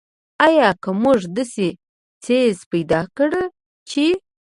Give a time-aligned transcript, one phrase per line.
[0.45, 1.67] آیا که موږ داسې
[2.23, 3.31] څیز پیدا کړ
[3.89, 4.05] چې.